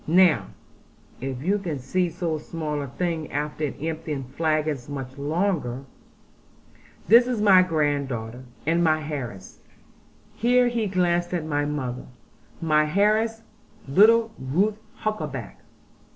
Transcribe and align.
Now 0.07 0.47
(if 1.19 1.43
you 1.43 1.59
can 1.59 1.77
see 1.77 2.09
so 2.09 2.39
small 2.39 2.81
a 2.81 2.87
thing, 2.87 3.31
after 3.31 3.71
emptying 3.79 4.23
flagons 4.23 4.89
much 4.89 5.15
larger) 5.15 5.85
this 7.07 7.27
is 7.27 7.39
my 7.39 7.61
granddaughter, 7.61 8.45
and 8.65 8.83
my 8.83 9.07
heiress' 9.07 9.59
here 10.33 10.69
he 10.69 10.87
glanced 10.87 11.35
at 11.35 11.45
mother 11.45 12.07
'my 12.59 12.97
heiress, 12.97 13.43
little 13.87 14.31
Ruth 14.39 14.79
Huckaback.' 15.03 15.59